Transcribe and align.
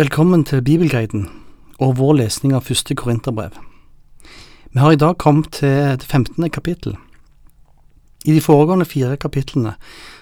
Velkommen 0.00 0.46
til 0.48 0.62
Bibelguiden 0.64 1.26
og 1.76 1.98
vår 1.98 2.14
lesning 2.16 2.54
av 2.56 2.62
første 2.64 2.94
Korinterbrev. 2.96 3.52
Vi 4.72 4.80
har 4.80 4.94
i 4.94 4.96
dag 4.96 5.18
kommet 5.20 5.50
til 5.58 5.98
det 6.00 6.06
15. 6.06 6.46
kapittel. 6.48 6.94
I 8.24 8.32
de 8.32 8.40
foregående 8.40 8.86
fire 8.88 9.18
kapitlene 9.20 9.74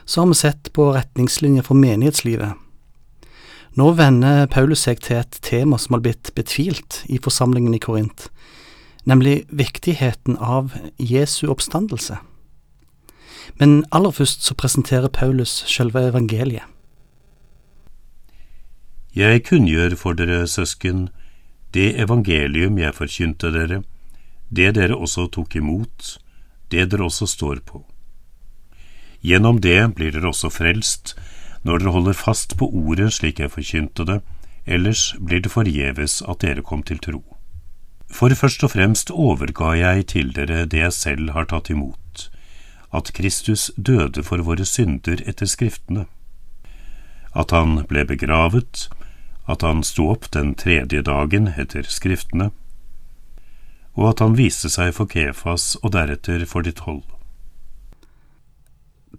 så 0.03 0.25
har 0.25 0.33
vi 0.33 0.39
sett 0.41 0.71
på 0.75 0.89
retningslinjer 0.97 1.63
for 1.63 1.79
menighetslivet. 1.79 2.57
Nå 3.79 3.93
vender 4.01 4.49
Paulus 4.51 4.83
seg 4.83 4.99
til 5.05 5.21
et 5.21 5.39
tema 5.47 5.79
som 5.79 5.95
har 5.95 6.03
blitt 6.09 6.33
betvilt 6.35 7.05
i 7.07 7.21
forsamlingen 7.23 7.77
i 7.77 7.79
Korint, 7.79 8.33
nemlig 9.07 9.45
viktigheten 9.53 10.41
av 10.43 10.75
Jesu 10.99 11.45
oppstandelse. 11.55 12.19
Men 13.63 13.85
aller 13.93 14.11
først 14.11 14.43
så 14.43 14.59
presenterer 14.59 15.07
Paulus 15.07 15.55
selve 15.71 16.03
evangeliet. 16.09 16.67
Jeg 19.19 19.41
kunngjør 19.49 19.97
for 19.99 20.15
dere, 20.15 20.45
søsken, 20.47 21.09
det 21.75 21.97
evangelium 21.99 22.77
jeg 22.79 22.95
forkynte 22.95 23.49
dere, 23.51 23.81
det 24.55 24.77
dere 24.77 24.95
også 24.95 25.25
tok 25.35 25.57
imot, 25.59 26.19
det 26.71 26.85
dere 26.93 27.09
også 27.09 27.27
står 27.27 27.65
på. 27.67 27.81
Gjennom 29.27 29.59
det 29.65 29.81
blir 29.99 30.13
dere 30.15 30.31
også 30.31 30.53
frelst, 30.55 31.17
når 31.67 31.83
dere 31.83 31.95
holder 31.97 32.15
fast 32.15 32.55
på 32.61 32.69
ordet 32.71 33.09
slik 33.17 33.41
jeg 33.43 33.51
forkynte 33.51 34.07
det, 34.07 34.21
ellers 34.71 35.17
blir 35.19 35.43
det 35.43 35.51
forgjeves 35.51 36.21
at 36.23 36.45
dere 36.45 36.63
kom 36.63 36.85
til 36.87 37.01
tro. 37.03 37.23
For 38.07 38.31
først 38.31 38.63
og 38.69 38.71
fremst 38.77 39.11
overga 39.11 39.73
jeg 39.81 40.07
til 40.15 40.31
dere 40.37 40.63
det 40.71 40.85
jeg 40.85 40.95
selv 40.95 41.33
har 41.35 41.51
tatt 41.51 41.73
imot, 41.75 42.29
at 42.95 43.11
Kristus 43.19 43.73
døde 43.75 44.23
for 44.23 44.47
våre 44.47 44.65
synder 44.65 45.19
etter 45.27 45.51
Skriftene, 45.51 46.07
at 47.35 47.51
han 47.51 47.83
ble 47.91 48.07
begravet, 48.07 48.87
at 49.49 49.65
han 49.65 49.83
sto 49.87 50.11
opp 50.13 50.29
den 50.35 50.53
tredje 50.59 51.01
dagen 51.05 51.49
etter 51.57 51.87
Skriftene, 51.89 52.51
og 53.99 54.13
at 54.13 54.23
han 54.23 54.37
viste 54.39 54.71
seg 54.71 54.93
for 54.95 55.11
Kefas 55.11 55.73
og 55.83 55.95
deretter 55.97 56.45
for 56.47 56.67
de 56.67 56.75
tolv. 56.77 57.07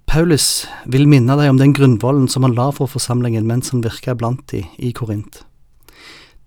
Paulus 0.09 0.66
vil 0.89 1.09
minne 1.09 1.35
deg 1.38 1.52
om 1.52 1.59
den 1.59 1.73
grunnvollen 1.77 2.30
som 2.31 2.45
han 2.45 2.55
la 2.57 2.69
for 2.73 2.89
forsamlingen 2.89 3.45
mens 3.50 3.73
han 3.73 3.83
virka 3.85 4.16
blant 4.17 4.45
de 4.53 4.63
i 4.77 4.94
Korint. 4.95 5.44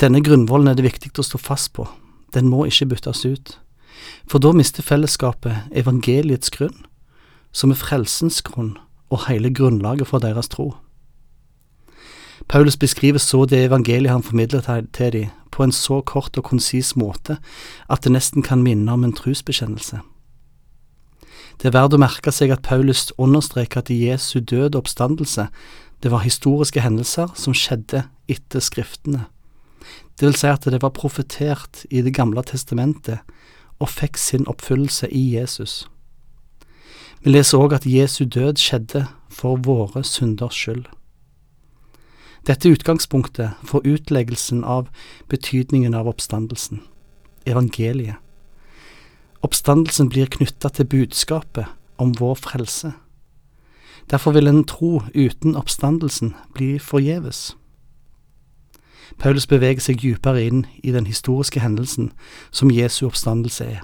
Denne 0.03 0.23
grunnvollen 0.25 0.71
er 0.71 0.79
det 0.79 0.87
viktig 0.87 1.13
å 1.19 1.27
stå 1.27 1.39
fast 1.39 1.73
på, 1.77 1.87
den 2.35 2.49
må 2.51 2.65
ikke 2.67 2.89
byttes 2.95 3.27
ut, 3.27 3.59
for 4.27 4.43
da 4.43 4.55
mister 4.57 4.83
fellesskapet 4.83 5.75
evangeliets 5.79 6.51
grunn, 6.55 6.87
som 7.53 7.71
er 7.71 7.79
frelsens 7.79 8.41
grunn 8.47 8.77
og 9.13 9.27
hele 9.29 9.53
grunnlaget 9.53 10.09
for 10.09 10.25
deres 10.25 10.49
tro. 10.51 10.73
Paulus 12.49 12.77
beskriver 12.77 13.19
så 13.19 13.45
det 13.45 13.65
evangeliet 13.67 14.13
han 14.13 14.23
formidler 14.23 14.85
til 14.93 15.13
dem, 15.13 15.31
på 15.53 15.63
en 15.63 15.73
så 15.73 16.01
kort 16.01 16.39
og 16.39 16.45
konsis 16.45 16.95
måte 16.97 17.37
at 17.93 18.05
det 18.05 18.13
nesten 18.15 18.43
kan 18.43 18.63
minne 18.65 18.93
om 18.93 19.05
en 19.05 19.13
trosbekjennelse. 19.13 20.01
Det 21.61 21.69
er 21.69 21.75
verdt 21.77 21.95
å 21.95 22.01
merke 22.01 22.33
seg 22.33 22.51
at 22.55 22.65
Paulus 22.65 23.11
understreker 23.21 23.83
at 23.83 23.93
Jesu 23.93 24.41
død 24.41 24.75
og 24.75 24.83
oppstandelse 24.83 25.49
det 26.03 26.11
var 26.11 26.25
historiske 26.25 26.81
hendelser 26.83 27.31
som 27.39 27.55
skjedde 27.55 28.07
etter 28.33 28.65
Skriftene. 28.65 29.27
Det 30.19 30.27
vil 30.27 30.39
si 30.39 30.49
at 30.51 30.65
det 30.67 30.81
var 30.83 30.95
profetert 30.97 31.85
i 31.91 32.03
Det 32.03 32.15
gamle 32.15 32.43
testamentet 32.43 33.21
og 33.79 33.91
fikk 33.91 34.17
sin 34.19 34.47
oppfyllelse 34.49 35.09
i 35.11 35.23
Jesus. 35.37 35.87
Vi 37.23 37.31
leser 37.31 37.59
òg 37.59 37.77
at 37.77 37.87
Jesu 37.87 38.25
død 38.25 38.59
skjedde 38.59 39.07
for 39.31 39.57
våre 39.57 40.03
synders 40.05 40.59
skyld. 40.59 40.89
Dette 42.47 42.69
er 42.69 42.75
utgangspunktet 42.75 43.51
for 43.63 43.87
utleggelsen 43.87 44.65
av 44.65 44.89
betydningen 45.31 45.95
av 45.95 46.09
oppstandelsen, 46.11 46.81
evangeliet. 47.47 48.19
Oppstandelsen 49.43 50.09
blir 50.11 50.31
knytta 50.31 50.69
til 50.69 50.87
budskapet 50.87 51.71
om 52.03 52.15
vår 52.19 52.35
frelse. 52.35 52.93
Derfor 54.11 54.35
vil 54.35 54.51
en 54.51 54.65
tro 54.65 55.03
uten 55.15 55.57
oppstandelsen 55.57 56.35
bli 56.55 56.79
forgjeves. 56.79 57.57
Paulus 59.19 59.47
beveger 59.47 59.83
seg 59.85 60.03
dypere 60.03 60.43
inn 60.43 60.65
i 60.83 60.91
den 60.91 61.07
historiske 61.07 61.61
hendelsen 61.61 62.11
som 62.51 62.71
Jesu 62.75 63.07
oppstandelse 63.07 63.65
er. 63.65 63.81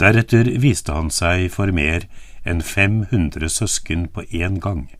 Deretter 0.00 0.50
viste 0.60 0.92
han 0.92 1.08
seg 1.10 1.48
for 1.54 1.72
mer 1.72 2.04
enn 2.44 2.60
500 2.60 3.48
søsken 3.48 4.08
på 4.12 4.26
én 4.28 4.60
gang. 4.60 4.90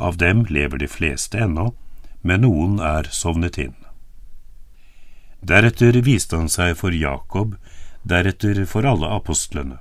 Av 0.00 0.16
dem 0.16 0.46
lever 0.48 0.78
de 0.78 0.88
fleste 0.88 1.38
ennå, 1.44 1.74
men 2.24 2.40
noen 2.40 2.78
er 2.80 3.08
sovnet 3.12 3.58
inn. 3.60 3.76
Deretter 5.44 5.98
viste 6.06 6.40
han 6.40 6.48
seg 6.48 6.72
for 6.80 6.96
Jakob, 6.96 7.58
deretter 8.08 8.62
for 8.64 8.88
alle 8.88 9.12
apostlene. 9.18 9.76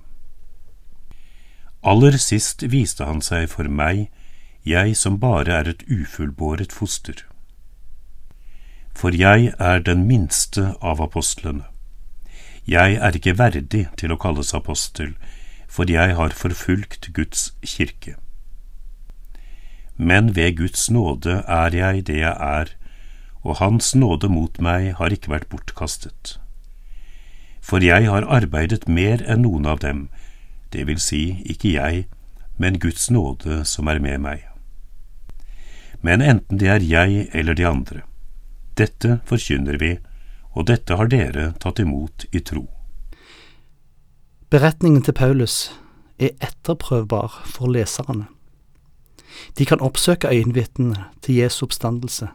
Aller 1.88 2.20
sist 2.20 2.68
viste 2.76 3.08
han 3.08 3.24
seg 3.24 3.48
for 3.54 3.72
meg, 3.72 4.10
jeg 4.68 5.00
som 5.00 5.22
bare 5.24 5.56
er 5.62 5.72
et 5.72 5.88
ufullbåret 5.88 6.76
foster. 6.76 7.24
For 8.92 9.16
jeg 9.16 9.54
er 9.56 9.84
den 9.88 10.04
minste 10.08 10.74
av 10.84 11.00
apostlene. 11.00 11.64
Jeg 12.68 13.00
er 13.00 13.16
ikke 13.16 13.40
verdig 13.40 13.88
til 13.96 14.12
å 14.12 14.20
kalles 14.20 14.52
apostel, 14.54 15.16
for 15.72 15.88
jeg 15.88 16.20
har 16.20 16.36
forfulgt 16.36 17.14
Guds 17.16 17.54
kirke 17.64 18.20
men 20.00 20.32
ved 20.36 20.56
Guds 20.58 20.88
nåde 20.90 21.42
er 21.44 21.76
jeg 21.76 22.06
det 22.08 22.22
jeg 22.22 22.32
er, 22.32 22.72
og 23.44 23.60
Hans 23.60 23.92
nåde 23.96 24.30
mot 24.32 24.56
meg 24.64 24.94
har 24.96 25.12
ikke 25.12 25.34
vært 25.34 25.50
bortkastet. 25.52 26.38
For 27.60 27.84
jeg 27.84 28.08
har 28.08 28.28
arbeidet 28.28 28.88
mer 28.88 29.20
enn 29.28 29.44
noen 29.44 29.68
av 29.68 29.84
dem, 29.84 30.08
det 30.72 30.88
vil 30.88 31.02
si 31.04 31.42
ikke 31.44 31.74
jeg, 31.76 32.08
men 32.58 32.80
Guds 32.80 33.10
nåde 33.12 33.66
som 33.68 33.92
er 33.92 34.00
med 34.00 34.24
meg. 34.24 34.48
Men 36.02 36.24
enten 36.24 36.64
det 36.64 36.72
er 36.72 36.86
jeg 36.86 37.28
eller 37.36 37.60
de 37.60 37.68
andre, 37.68 38.02
dette 38.80 39.20
forkynner 39.28 39.80
vi, 39.84 39.98
og 40.56 40.72
dette 40.72 40.96
har 40.96 41.12
dere 41.12 41.52
tatt 41.60 41.84
imot 41.84 42.24
i 42.32 42.40
tro. 42.40 42.70
Beretningen 44.50 45.04
til 45.04 45.14
Paulus 45.14 45.70
er 46.18 46.40
etterprøvbar 46.40 47.44
for 47.52 47.68
leserne. 47.68 48.32
De 49.58 49.66
kan 49.66 49.80
oppsøke 49.80 50.28
øyenvitnene 50.28 51.06
til 51.22 51.36
Jesu 51.36 51.66
oppstandelse. 51.66 52.28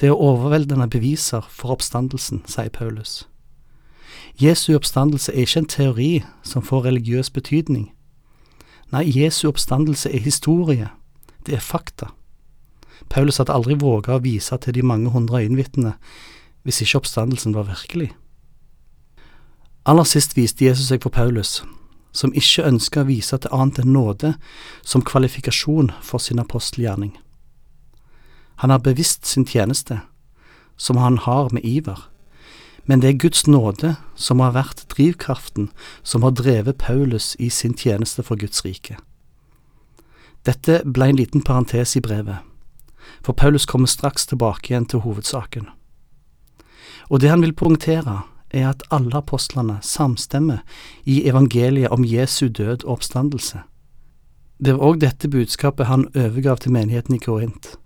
Det 0.00 0.06
er 0.08 0.12
overveldende 0.12 0.88
beviser 0.88 1.40
for 1.50 1.68
oppstandelsen, 1.68 2.42
sier 2.46 2.68
Paulus. 2.68 3.28
Jesu 4.40 4.74
oppstandelse 4.74 5.32
er 5.32 5.44
ikke 5.44 5.58
en 5.58 5.66
teori 5.66 6.22
som 6.42 6.62
får 6.62 6.84
religiøs 6.84 7.30
betydning. 7.30 7.90
Nei, 8.92 9.04
Jesu 9.22 9.48
oppstandelse 9.48 10.12
er 10.14 10.18
historie, 10.18 10.88
det 11.46 11.54
er 11.54 11.60
fakta. 11.60 12.06
Paulus 13.10 13.36
hadde 13.36 13.52
aldri 13.52 13.74
våga 13.74 14.16
å 14.16 14.22
vise 14.24 14.56
til 14.56 14.74
de 14.74 14.82
mange 14.82 15.10
hundre 15.10 15.42
øyenvitnene 15.42 15.94
hvis 16.62 16.80
ikke 16.80 17.00
oppstandelsen 17.00 17.54
var 17.54 17.68
virkelig. 17.68 18.10
Aller 19.86 20.04
sist 20.04 20.36
viste 20.36 20.64
Jesus 20.64 20.88
seg 20.88 21.02
for 21.02 21.10
Paulus 21.10 21.60
som 22.12 22.34
ikke 22.34 22.66
ønsker 22.66 23.02
å 23.02 23.10
vise 23.10 23.38
til 23.38 23.52
annet 23.54 23.82
enn 23.82 23.92
nåde 23.94 24.34
som 24.82 25.04
kvalifikasjon 25.06 25.92
for 26.02 26.22
sin 26.22 26.42
apostelgjerning. 26.42 27.14
Han 28.60 28.70
har 28.70 28.82
bevisst 28.84 29.26
sin 29.26 29.46
tjeneste, 29.46 30.00
som 30.76 30.96
han 30.96 31.18
har 31.18 31.48
med 31.52 31.64
iver, 31.64 32.08
men 32.84 33.00
det 33.00 33.08
er 33.08 33.20
Guds 33.22 33.46
nåde 33.46 33.94
som 34.16 34.40
har 34.40 34.56
vært 34.56 34.86
drivkraften 34.92 35.70
som 36.02 36.24
har 36.26 36.34
drevet 36.34 36.80
Paulus 36.80 37.36
i 37.38 37.50
sin 37.50 37.76
tjeneste 37.76 38.24
for 38.26 38.40
Guds 38.40 38.64
rike. 38.64 38.96
Dette 40.48 40.80
ble 40.84 41.10
en 41.10 41.20
liten 41.20 41.44
parentes 41.44 41.94
i 41.96 42.02
brevet, 42.02 42.40
for 43.22 43.36
Paulus 43.36 43.66
kommer 43.68 43.90
straks 43.90 44.26
tilbake 44.26 44.72
igjen 44.72 44.88
til 44.88 45.04
hovedsaken. 45.04 45.68
Og 47.10 47.20
det 47.20 47.30
han 47.30 47.44
vil 47.44 47.54
poengtere, 47.56 48.22
er 48.50 48.70
at 48.70 48.82
alle 48.90 49.14
apostlene 49.20 49.78
samstemmer 49.82 50.62
i 51.04 51.22
evangeliet 51.28 51.92
om 51.94 52.04
Jesu 52.04 52.48
død 52.48 52.84
og 52.84 52.98
oppstandelse. 52.98 53.62
Det 54.60 54.74
var 54.76 54.90
òg 54.90 55.00
dette 55.00 55.30
budskapet 55.32 55.88
han 55.88 56.08
overgav 56.14 56.60
til 56.60 56.74
menigheten 56.74 57.16
i 57.16 57.22
Korint, 57.22 57.76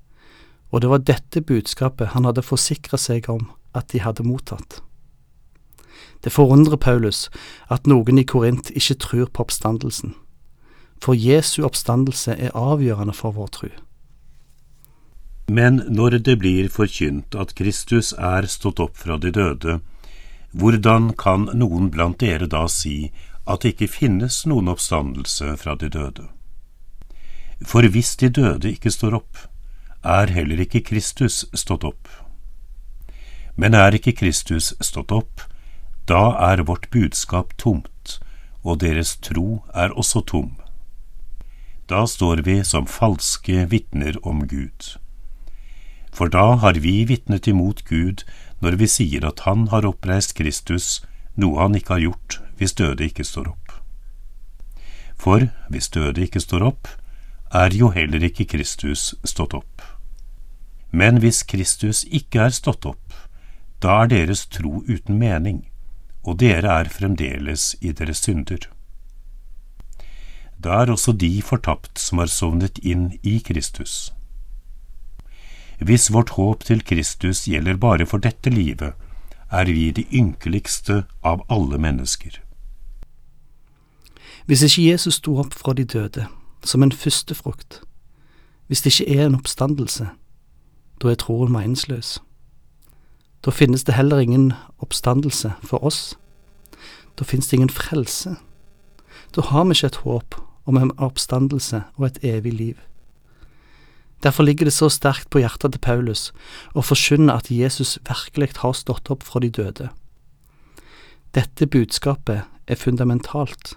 og 0.72 0.82
det 0.82 0.90
var 0.90 1.04
dette 1.06 1.40
budskapet 1.40 2.14
han 2.16 2.26
hadde 2.26 2.42
forsikra 2.42 2.98
seg 2.98 3.28
om 3.30 3.46
at 3.74 3.92
de 3.92 4.02
hadde 4.02 4.26
mottatt. 4.26 4.80
Det 6.24 6.32
forundrer 6.32 6.80
Paulus 6.80 7.28
at 7.70 7.86
noen 7.86 8.18
i 8.18 8.26
Korint 8.26 8.72
ikke 8.74 8.98
tror 9.06 9.30
på 9.30 9.44
oppstandelsen, 9.44 10.16
for 10.98 11.14
Jesu 11.14 11.62
oppstandelse 11.66 12.34
er 12.34 12.56
avgjørende 12.56 13.14
for 13.14 13.36
vår 13.36 13.50
tro. 13.54 13.70
Men 15.46 15.82
når 15.92 16.18
det 16.24 16.38
blir 16.40 16.70
forkynt 16.72 17.36
at 17.36 17.52
Kristus 17.54 18.14
er 18.16 18.48
stått 18.48 18.80
opp 18.80 18.96
fra 18.96 19.18
de 19.20 19.30
døde, 19.30 19.80
hvordan 20.54 21.12
kan 21.18 21.48
noen 21.54 21.90
blant 21.90 22.20
dere 22.22 22.46
da 22.46 22.66
si 22.70 23.10
at 23.44 23.64
det 23.64 23.74
ikke 23.74 23.90
finnes 23.90 24.44
noen 24.46 24.70
oppstandelse 24.70 25.56
fra 25.58 25.74
de 25.74 25.90
døde? 25.90 26.28
For 27.64 27.86
hvis 27.90 28.14
de 28.20 28.30
døde 28.30 28.70
ikke 28.70 28.92
står 28.94 29.18
opp, 29.18 29.38
er 30.04 30.30
heller 30.30 30.60
ikke 30.62 30.84
Kristus 30.84 31.44
stått 31.56 31.84
opp. 31.84 32.08
Men 33.56 33.74
er 33.74 33.94
ikke 33.98 34.14
Kristus 34.14 34.74
stått 34.80 35.12
opp, 35.14 35.42
da 36.06 36.34
er 36.52 36.64
vårt 36.68 36.90
budskap 36.92 37.54
tomt, 37.58 38.18
og 38.62 38.80
deres 38.84 39.16
tro 39.16 39.64
er 39.74 39.94
også 39.96 40.22
tom. 40.28 40.52
Da 41.88 42.04
står 42.06 42.44
vi 42.46 42.62
som 42.64 42.86
falske 42.86 43.66
vitner 43.70 44.16
om 44.22 44.46
Gud. 44.48 44.96
For 46.14 46.30
da 46.30 46.54
har 46.62 46.78
vi 46.80 47.02
vitnet 47.08 47.48
imot 47.50 47.82
Gud 47.88 48.22
når 48.64 48.78
vi 48.80 48.88
sier 48.88 49.26
at 49.28 49.44
Han 49.44 49.68
har 49.68 49.84
oppreist 49.84 50.34
Kristus, 50.38 51.02
noe 51.36 51.60
Han 51.60 51.76
ikke 51.76 51.98
har 51.98 52.06
gjort 52.08 52.40
hvis 52.58 52.76
døde 52.78 53.04
ikke 53.04 53.26
står 53.26 53.50
opp. 53.50 53.72
For 55.20 55.48
hvis 55.72 55.90
døde 55.90 56.22
ikke 56.24 56.40
står 56.40 56.64
opp, 56.64 56.88
er 57.54 57.74
jo 57.74 57.90
heller 57.94 58.24
ikke 58.24 58.46
Kristus 58.50 59.12
stått 59.24 59.54
opp. 59.54 59.82
Men 60.90 61.18
hvis 61.22 61.42
Kristus 61.42 62.04
ikke 62.06 62.46
er 62.46 62.54
stått 62.54 62.86
opp, 62.86 63.14
da 63.82 64.04
er 64.04 64.12
deres 64.12 64.46
tro 64.46 64.82
uten 64.88 65.18
mening, 65.18 65.64
og 66.24 66.38
dere 66.40 66.78
er 66.80 66.92
fremdeles 66.92 67.74
i 67.80 67.92
deres 67.92 68.22
synder. 68.24 68.70
Da 70.56 70.82
er 70.82 70.92
også 70.94 71.12
de 71.12 71.32
fortapt 71.42 71.98
som 72.00 72.22
har 72.22 72.30
sovnet 72.32 72.78
inn 72.80 73.10
i 73.22 73.40
Kristus. 73.44 74.14
Hvis 75.80 76.12
vårt 76.12 76.30
håp 76.30 76.64
til 76.64 76.84
Kristus 76.84 77.44
gjelder 77.48 77.76
bare 77.76 78.06
for 78.06 78.18
dette 78.18 78.50
livet, 78.50 78.92
er 79.50 79.64
vi 79.64 79.90
de 79.90 80.04
ynkeligste 80.12 81.04
av 81.22 81.44
alle 81.50 81.78
mennesker. 81.78 82.40
Hvis 84.46 84.62
ikke 84.62 84.90
Jesus 84.90 85.14
sto 85.14 85.38
opp 85.38 85.54
fra 85.54 85.72
de 85.72 85.84
døde, 85.84 86.26
som 86.64 86.82
en 86.82 86.92
førstefrukt, 86.92 87.80
hvis 88.66 88.82
det 88.82 88.92
ikke 88.92 89.18
er 89.18 89.26
en 89.26 89.34
oppstandelse, 89.34 90.08
da 91.02 91.08
er 91.10 91.20
troen 91.20 91.52
meningsløs. 91.52 92.18
Da 93.44 93.50
finnes 93.50 93.84
det 93.84 93.94
heller 93.94 94.18
ingen 94.18 94.52
oppstandelse 94.78 95.52
for 95.62 95.84
oss. 95.84 96.16
Da 97.18 97.24
finnes 97.24 97.48
det 97.48 97.56
ingen 97.56 97.70
frelse. 97.70 98.36
Da 99.36 99.40
har 99.40 99.64
vi 99.64 99.70
ikke 99.76 99.86
et 99.86 99.96
håp 99.96 100.40
om 100.64 100.76
en 100.76 100.92
oppstandelse 100.98 101.82
og 101.96 102.06
et 102.06 102.18
evig 102.22 102.52
liv. 102.52 102.74
Derfor 104.22 104.44
ligger 104.44 104.64
det 104.64 104.74
så 104.76 104.88
sterkt 104.88 105.30
på 105.30 105.42
hjertet 105.42 105.74
til 105.74 105.82
Paulus 105.84 106.30
å 106.72 106.84
forkynne 106.84 107.34
at 107.34 107.50
Jesus 107.50 107.98
virkelig 108.08 108.54
har 108.62 108.76
stått 108.76 109.10
opp 109.12 109.24
fra 109.26 109.42
de 109.42 109.50
døde. 109.50 109.90
Dette 111.34 111.66
budskapet 111.66 112.44
er 112.70 112.80
fundamentalt. 112.80 113.74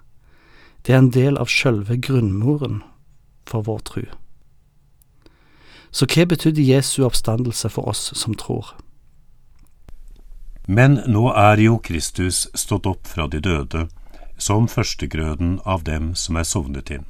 Det 0.86 0.94
er 0.94 1.02
en 1.02 1.12
del 1.12 1.40
av 1.42 1.50
sjølve 1.52 1.98
grunnmuren 1.98 2.84
for 3.50 3.66
vår 3.66 3.82
tru. 3.90 4.04
Så 5.92 6.06
hva 6.06 6.28
betydde 6.30 6.62
Jesu 6.62 7.02
oppstandelse 7.08 7.72
for 7.74 7.90
oss 7.90 8.12
som 8.16 8.36
tror? 8.38 8.76
Men 10.68 11.00
nå 11.08 11.30
er 11.32 11.64
jo 11.64 11.80
Kristus 11.80 12.46
stått 12.54 12.86
opp 12.86 13.08
fra 13.08 13.28
de 13.32 13.40
døde, 13.40 13.88
som 14.38 14.68
førstegrøden 14.68 15.62
av 15.66 15.88
dem 15.88 16.12
som 16.16 16.38
er 16.38 16.46
sovnet 16.46 16.92
inn. 16.94 17.08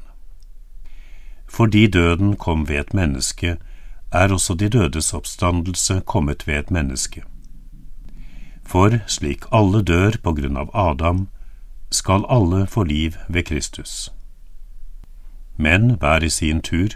Fordi 1.47 1.87
døden 1.87 2.35
kom 2.35 2.67
ved 2.69 2.79
et 2.79 2.93
menneske, 2.93 3.57
er 4.11 4.33
også 4.33 4.53
de 4.53 4.69
dødes 4.69 5.13
oppstandelse 5.13 6.01
kommet 6.05 6.47
ved 6.47 6.59
et 6.59 6.71
menneske. 6.71 7.23
For 8.65 8.99
slik 9.07 9.45
alle 9.51 9.81
dør 9.83 10.19
på 10.23 10.33
grunn 10.33 10.57
av 10.59 10.71
Adam, 10.75 11.27
skal 11.91 12.25
alle 12.29 12.65
få 12.67 12.83
liv 12.83 13.15
ved 13.29 13.43
Kristus. 13.43 14.11
Men 15.57 15.95
hver 15.99 16.23
i 16.23 16.29
sin 16.29 16.61
tur, 16.61 16.89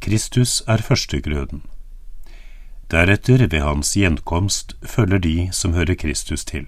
Kristus 0.00 0.62
er 0.66 0.76
førstegrøden. 0.76 1.62
Deretter, 2.90 3.46
ved 3.50 3.60
hans 3.60 3.92
gjenkomst, 3.94 4.76
følger 4.82 5.18
de 5.18 5.48
som 5.52 5.74
hører 5.74 5.94
Kristus 5.94 6.44
til. 6.44 6.66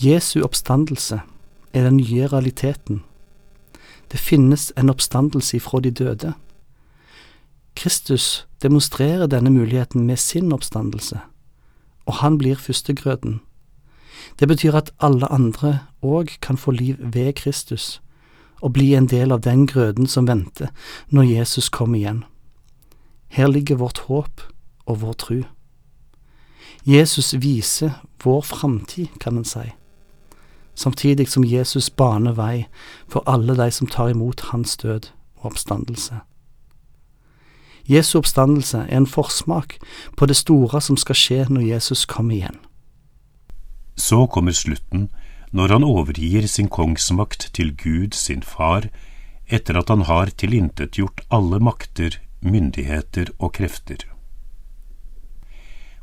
Jesu 0.00 0.40
oppstandelse 0.42 1.20
er 1.72 1.82
den 1.82 1.96
nye 1.96 2.26
realiteten 2.26 3.02
det 4.12 4.18
finnes 4.18 4.72
en 4.76 4.90
oppstandelse 4.90 5.56
ifra 5.56 5.80
de 5.80 5.90
døde. 5.90 6.32
Kristus 7.74 8.46
demonstrerer 8.62 9.26
denne 9.26 9.50
muligheten 9.50 10.06
med 10.06 10.16
sin 10.16 10.52
oppstandelse, 10.52 11.20
og 12.06 12.14
han 12.14 12.38
blir 12.38 12.54
førstegrøten. 12.54 13.40
Det 14.40 14.48
betyr 14.48 14.74
at 14.74 14.90
alle 15.00 15.32
andre 15.32 15.78
òg 16.02 16.38
kan 16.40 16.56
få 16.56 16.70
liv 16.70 16.96
ved 16.98 17.32
Kristus, 17.32 18.02
og 18.60 18.72
bli 18.72 18.94
en 18.94 19.06
del 19.06 19.32
av 19.32 19.40
den 19.40 19.66
grøden 19.66 20.06
som 20.06 20.26
venter 20.28 20.68
når 21.08 21.22
Jesus 21.22 21.68
kommer 21.68 21.98
igjen. 21.98 22.24
Her 23.28 23.48
ligger 23.48 23.76
vårt 23.76 23.98
håp 23.98 24.42
og 24.86 25.00
vår 25.00 25.12
tru. 25.12 25.42
Jesus 26.84 27.34
viser 27.38 28.02
vår 28.24 28.40
framtid, 28.42 29.06
kan 29.20 29.38
en 29.38 29.44
si 29.44 29.70
samtidig 30.74 31.28
som 31.28 31.44
Jesus 31.44 31.90
baner 31.90 32.32
vei 32.32 32.66
for 33.08 33.22
alle 33.26 33.56
de 33.56 33.70
som 33.70 33.86
tar 33.86 34.10
imot 34.14 34.40
hans 34.52 34.76
død 34.76 35.10
og 35.40 35.52
oppstandelse. 35.52 36.20
Jesu 37.90 38.18
oppstandelse 38.18 38.84
er 38.88 38.96
en 38.96 39.06
forsmak 39.06 39.78
på 40.16 40.26
det 40.26 40.36
store 40.36 40.80
som 40.80 40.96
skal 41.00 41.18
skje 41.18 41.46
når 41.48 41.66
Jesus 41.72 42.04
kommer 42.06 42.36
igjen. 42.36 42.58
Så 43.96 44.26
kommer 44.26 44.52
slutten, 44.52 45.08
når 45.50 45.74
han 45.74 45.84
overgir 45.84 46.46
sin 46.46 46.68
kongsmakt 46.68 47.50
til 47.54 47.74
Gud 47.76 48.14
sin 48.14 48.42
far, 48.42 48.86
etter 49.50 49.78
at 49.80 49.90
han 49.90 50.06
har 50.06 50.30
tilintetgjort 50.30 51.24
alle 51.30 51.58
makter, 51.58 52.20
myndigheter 52.40 53.32
og 53.38 53.52
krefter. 53.58 54.06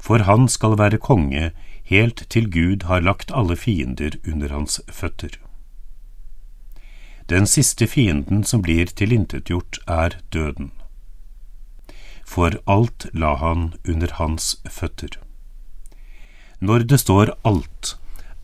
For 0.07 0.23
han 0.23 0.47
skal 0.47 0.77
være 0.79 1.01
konge 1.03 1.51
helt 1.91 2.23
til 2.31 2.47
Gud 2.51 2.85
har 2.87 3.03
lagt 3.03 3.31
alle 3.35 3.57
fiender 3.59 4.15
under 4.27 4.53
hans 4.55 4.79
føtter. 4.87 5.35
Den 7.29 7.47
siste 7.47 7.87
fienden 7.91 8.43
som 8.47 8.61
blir 8.63 8.87
tilintetgjort, 8.87 9.79
er 9.87 10.15
døden. 10.33 10.71
For 12.23 12.55
alt 12.67 13.07
la 13.13 13.33
han 13.41 13.73
under 13.87 14.13
hans 14.15 14.55
føtter. 14.69 15.19
Når 16.59 16.87
det 16.87 16.99
står 17.03 17.33
alt, 17.43 17.97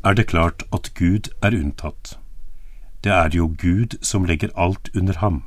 er 0.04 0.14
det 0.20 0.28
klart 0.28 0.64
at 0.74 0.92
Gud 1.00 1.32
er 1.42 1.56
unntatt. 1.56 2.18
Det 3.04 3.12
er 3.12 3.30
jo 3.36 3.48
Gud 3.48 3.98
som 4.02 4.26
legger 4.26 4.52
alt 4.56 4.90
under 4.96 5.18
ham. 5.20 5.44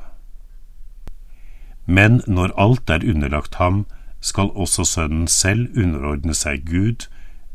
Men 1.86 2.22
når 2.26 2.56
alt 2.56 2.90
er 2.90 3.04
underlagt 3.04 3.60
ham, 3.60 3.84
skal 4.20 4.50
også 4.54 4.84
Sønnen 4.84 5.28
selv 5.28 5.68
underordne 5.76 6.34
seg 6.34 6.66
Gud, 6.66 7.06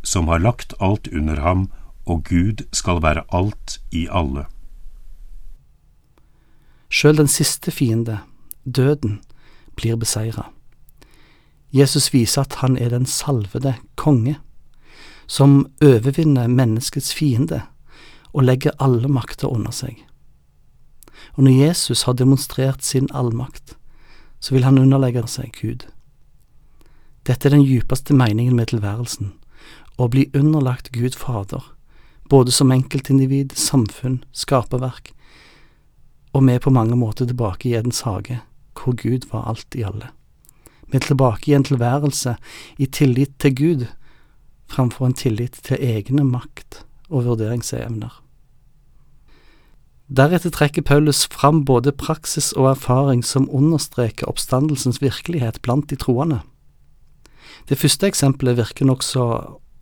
som 0.04 0.28
har 0.28 0.42
lagt 0.42 0.74
alt 0.80 1.08
under 1.14 1.42
ham, 1.42 1.70
og 2.06 2.24
Gud 2.30 2.66
skal 2.74 3.02
være 3.02 3.24
alt 3.32 3.80
i 3.92 4.08
alle. 4.12 4.46
Sjøl 6.92 7.18
den 7.18 7.28
siste 7.28 7.72
fiende, 7.72 8.20
døden, 8.66 9.22
blir 9.76 9.96
beseira. 9.96 10.50
Jesus 11.72 12.14
viser 12.14 12.42
at 12.42 12.60
han 12.60 12.78
er 12.78 12.90
den 12.90 13.06
salvede 13.06 13.76
konge, 13.96 14.38
som 15.28 15.70
overvinner 15.82 16.48
menneskets 16.48 17.14
fiende 17.16 17.62
og 18.34 18.44
legger 18.44 18.76
alle 18.80 19.08
makter 19.08 19.48
under 19.48 19.72
seg. 19.72 19.96
Og 21.38 21.44
når 21.44 21.52
Jesus 21.68 22.04
har 22.04 22.14
demonstrert 22.14 22.84
sin 22.84 23.08
allmakt, 23.14 23.78
så 24.40 24.54
vil 24.56 24.64
han 24.68 24.78
underlegge 24.78 25.24
seg 25.28 25.54
Gud. 25.62 25.88
Dette 27.28 27.48
er 27.48 27.54
den 27.54 27.66
djupeste 27.66 28.16
meningen 28.18 28.56
med 28.58 28.72
tilværelsen, 28.72 29.34
å 30.02 30.08
bli 30.10 30.30
underlagt 30.34 30.90
Gud 30.96 31.14
Fader, 31.14 31.62
både 32.30 32.54
som 32.56 32.72
enkeltindivid, 32.74 33.54
samfunn, 33.54 34.24
skaperverk, 34.34 35.12
og 36.34 36.48
vi 36.48 36.56
er 36.56 36.64
på 36.64 36.74
mange 36.74 36.96
måter 36.98 37.28
tilbake 37.28 37.70
i 37.70 37.76
Edens 37.78 38.02
hage, 38.08 38.40
hvor 38.74 38.96
Gud 38.98 39.28
var 39.32 39.50
alt 39.52 39.76
i 39.76 39.84
alle. 39.86 40.10
Vi 40.88 40.98
er 40.98 41.06
tilbake 41.06 41.52
i 41.52 41.56
en 41.56 41.68
tilværelse 41.68 42.36
i 42.80 42.88
tillit 42.88 43.38
til 43.40 43.56
Gud, 43.56 43.86
framfor 44.72 45.06
en 45.06 45.14
tillit 45.14 45.60
til 45.64 45.78
egne 45.78 46.24
makt 46.24 46.82
og 47.10 47.28
vurderingsevner. 47.28 48.12
Deretter 50.12 50.52
trekker 50.52 50.84
Paulus 50.84 51.24
fram 51.32 51.62
både 51.66 51.94
praksis 51.96 52.52
og 52.58 52.74
erfaring 52.74 53.22
som 53.24 53.48
understreker 53.48 54.28
oppstandelsens 54.28 55.00
virkelighet 55.04 55.62
blant 55.64 55.88
de 55.90 55.96
troende. 55.96 56.42
Det 57.68 57.80
første 57.80 58.08
eksempelet 58.08 58.58
virker 58.58 58.88
nokså 58.90 59.26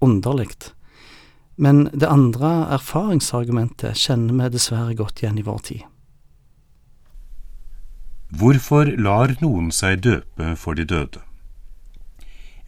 underlig. 0.02 0.50
Men 1.60 1.90
det 1.92 2.08
andre 2.08 2.70
erfaringsargumentet 2.78 3.98
kjenner 4.00 4.38
vi 4.38 4.52
dessverre 4.54 4.96
godt 4.96 5.24
igjen 5.24 5.40
i 5.42 5.48
vår 5.48 5.64
tid. 5.72 5.88
Hvorfor 8.30 8.92
lar 9.02 9.34
noen 9.42 9.72
seg 9.74 10.04
døpe 10.06 10.54
for 10.56 10.78
de 10.78 10.86
døde? 10.86 11.24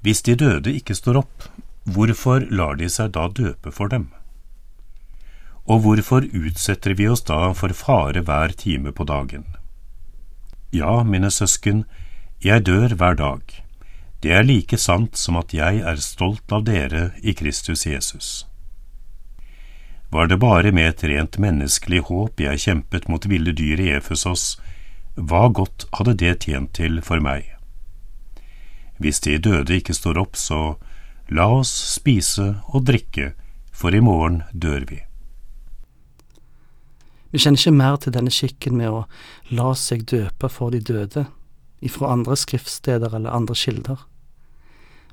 Hvis 0.01 0.23
de 0.25 0.33
døde 0.35 0.73
ikke 0.73 0.97
står 0.97 1.21
opp, 1.21 1.45
hvorfor 1.85 2.47
lar 2.49 2.79
de 2.79 2.89
seg 2.89 3.13
da 3.13 3.27
døpe 3.29 3.71
for 3.71 3.91
dem? 3.93 4.09
Og 5.69 5.83
hvorfor 5.85 6.25
utsetter 6.25 6.97
vi 6.97 7.05
oss 7.07 7.21
da 7.27 7.53
for 7.53 7.71
fare 7.77 8.23
hver 8.25 8.55
time 8.57 8.91
på 8.91 9.05
dagen? 9.05 9.45
Ja, 10.73 11.03
mine 11.03 11.31
søsken, 11.31 11.85
Jeg 12.43 12.65
dør 12.65 12.95
hver 12.97 13.13
dag. 13.13 13.41
Det 14.21 14.31
er 14.37 14.45
like 14.45 14.77
sant 14.77 15.17
som 15.17 15.39
at 15.39 15.53
jeg 15.53 15.81
er 15.81 15.97
stolt 15.97 16.53
av 16.53 16.67
dere 16.67 17.09
i 17.25 17.33
Kristus 17.33 17.87
Jesus. 17.89 18.45
Var 20.13 20.27
det 20.27 20.37
bare 20.37 20.71
med 20.71 20.89
et 20.89 21.03
rent 21.09 21.39
menneskelig 21.41 22.03
håp 22.05 22.43
jeg 22.43 22.61
kjempet 22.61 23.07
mot 23.09 23.25
ville 23.25 23.53
dyr 23.57 23.81
i 23.81 23.89
Efesos, 23.95 24.59
hva 25.15 25.47
godt 25.49 25.87
hadde 25.97 26.13
det 26.21 26.35
tjent 26.45 26.73
til 26.77 27.01
for 27.01 27.23
meg? 27.23 27.47
Hvis 29.01 29.23
de 29.25 29.39
døde 29.41 29.79
ikke 29.79 29.97
står 29.97 30.19
opp, 30.21 30.37
så 30.37 30.75
la 31.33 31.47
oss 31.57 31.71
spise 31.95 32.59
og 32.69 32.85
drikke, 32.91 33.31
for 33.73 33.95
i 33.95 34.03
morgen 34.03 34.43
dør 34.53 34.85
vi. 34.91 34.99
Vi 37.31 37.39
kjenner 37.39 37.57
ikke 37.57 37.77
mer 37.79 37.97
til 38.03 38.13
denne 38.13 38.35
skikken 38.35 38.77
med 38.77 38.91
å 38.91 39.05
la 39.49 39.71
seg 39.79 40.05
døpe 40.11 40.51
for 40.51 40.75
de 40.75 40.83
døde, 40.83 41.25
ifra 41.81 42.11
andre 42.13 42.37
skriftsteder 42.37 43.15
eller 43.15 43.33
andre 43.33 43.57
kilder. 43.57 44.10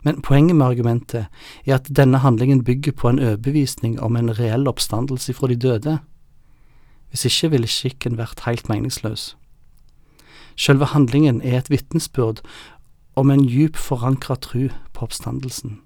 Men 0.02 0.23
poenget 0.23 0.57
med 0.57 0.67
argumentet 0.67 1.26
er 1.67 1.75
at 1.75 1.88
denne 1.97 2.19
handlingen 2.19 2.64
bygger 2.64 2.93
på 2.93 3.09
en 3.09 3.19
overbevisning 3.19 4.00
om 4.00 4.17
en 4.17 4.31
reell 4.38 4.69
oppstandelse 4.69 5.35
fra 5.35 5.49
de 5.49 5.57
døde. 5.57 5.99
Hvis 7.11 7.25
ikke 7.25 7.50
ville 7.50 7.67
skikken 7.67 8.19
vært 8.19 8.45
helt 8.47 8.69
meningsløs. 8.69 9.37
Selve 10.59 10.85
handlingen 10.85 11.43
er 11.43 11.59
et 11.59 11.71
vitnesbyrd 11.71 12.43
om 13.17 13.31
en 13.31 13.45
djup 13.47 13.76
forankra 13.76 14.37
tru 14.37 14.69
på 14.93 15.07
oppstandelsen. 15.07 15.81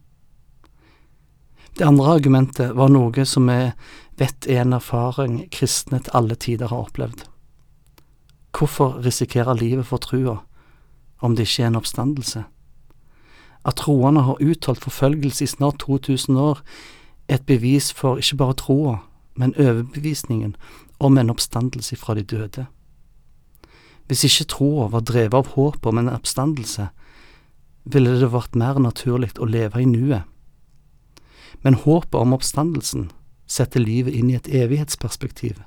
Det 1.78 1.86
andre 1.88 2.14
argumentet 2.18 2.74
var 2.76 2.90
noe 2.92 3.24
som 3.24 3.48
vi 3.48 3.72
vet 4.20 4.48
er 4.48 4.60
en 4.62 4.76
erfaring 4.76 5.38
kristne 5.52 6.02
til 6.04 6.16
alle 6.16 6.36
tider 6.36 6.68
har 6.68 6.88
opplevd. 6.88 7.24
Hvorfor 8.52 8.98
risikere 9.04 9.56
livet 9.56 9.88
for 9.88 10.02
trua 10.02 10.42
om 11.24 11.36
det 11.36 11.48
ikke 11.48 11.62
er 11.62 11.70
en 11.72 11.80
oppstandelse? 11.80 12.44
At 13.64 13.76
troende 13.76 14.22
har 14.26 14.42
uttalt 14.42 14.80
forfølgelse 14.80 15.44
i 15.44 15.46
snart 15.46 15.78
2000 15.78 16.38
år, 16.38 16.60
er 17.28 17.34
et 17.34 17.46
bevis 17.46 17.92
for 17.92 18.16
ikke 18.16 18.36
bare 18.36 18.54
troa, 18.54 18.96
men 19.34 19.54
overbevisningen 19.58 20.56
om 21.00 21.18
en 21.18 21.30
oppstandelse 21.30 21.96
fra 21.96 22.14
de 22.14 22.22
døde. 22.22 22.66
Hvis 24.06 24.24
ikke 24.24 24.44
troa 24.44 24.88
var 24.88 25.00
drevet 25.00 25.34
av 25.34 25.54
håpet 25.54 25.86
om 25.86 25.98
en 25.98 26.10
oppstandelse, 26.12 26.88
ville 27.84 28.20
det 28.20 28.32
vært 28.32 28.58
mer 28.58 28.78
naturlig 28.78 29.32
å 29.38 29.48
leve 29.48 29.82
i 29.82 29.88
nuet. 29.88 30.22
Men 31.62 31.78
håpet 31.78 32.18
om 32.18 32.34
oppstandelsen 32.34 33.10
setter 33.46 33.80
livet 33.80 34.14
inn 34.14 34.30
i 34.30 34.36
et 34.38 34.48
evighetsperspektiv. 34.48 35.62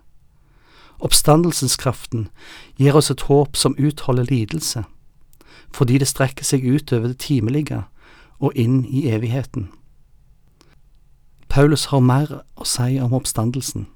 Oppstandelseskraften 1.00 2.28
gir 2.80 2.96
oss 2.96 3.12
et 3.12 3.26
håp 3.28 3.56
som 3.60 3.76
utholder 3.80 4.28
lidelse 4.30 4.86
fordi 5.76 6.00
det 6.00 6.08
strekker 6.08 6.48
seg 6.48 6.64
ut 6.64 6.94
over 6.96 7.12
det 7.12 7.20
timelige 7.20 7.84
og 8.40 8.56
inn 8.56 8.84
i 8.88 9.08
evigheten. 9.12 9.70
Paulus 11.52 11.86
har 11.92 12.04
mer 12.04 12.32
å 12.56 12.68
si 12.68 12.98
om 13.00 13.14
oppstandelsen, 13.16 13.88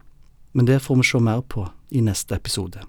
men 0.54 0.68
det 0.68 0.82
får 0.84 1.00
vi 1.00 1.08
se 1.08 1.20
mer 1.24 1.42
på 1.42 1.68
i 1.92 2.04
neste 2.04 2.36
episode. 2.36 2.84